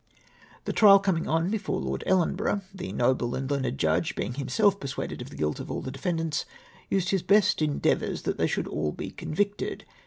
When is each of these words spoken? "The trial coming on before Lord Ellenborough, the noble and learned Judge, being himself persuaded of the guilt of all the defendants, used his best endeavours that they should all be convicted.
"The 0.65 0.73
trial 0.73 0.97
coming 0.97 1.27
on 1.27 1.51
before 1.51 1.79
Lord 1.79 2.03
Ellenborough, 2.07 2.61
the 2.73 2.91
noble 2.91 3.35
and 3.35 3.47
learned 3.51 3.77
Judge, 3.77 4.15
being 4.15 4.33
himself 4.33 4.79
persuaded 4.79 5.21
of 5.21 5.29
the 5.29 5.35
guilt 5.35 5.59
of 5.59 5.69
all 5.69 5.83
the 5.83 5.91
defendants, 5.91 6.43
used 6.89 7.09
his 7.09 7.21
best 7.21 7.61
endeavours 7.61 8.23
that 8.23 8.39
they 8.39 8.47
should 8.47 8.67
all 8.67 8.91
be 8.93 9.11
convicted. 9.11 9.85